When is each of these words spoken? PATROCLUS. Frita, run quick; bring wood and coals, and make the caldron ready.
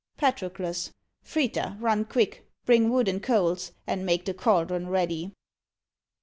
PATROCLUS. 0.17 0.93
Frita, 1.23 1.77
run 1.79 2.05
quick; 2.05 2.49
bring 2.65 2.89
wood 2.89 3.07
and 3.07 3.21
coals, 3.21 3.73
and 3.85 4.03
make 4.03 4.25
the 4.25 4.33
caldron 4.33 4.87
ready. 4.89 5.35